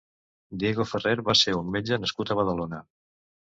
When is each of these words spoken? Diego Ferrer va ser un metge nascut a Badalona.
Diego 0.63 0.85
Ferrer 0.91 1.13
va 1.27 1.37
ser 1.43 1.55
un 1.61 1.71
metge 1.77 2.01
nascut 2.07 2.35
a 2.37 2.41
Badalona. 2.43 2.83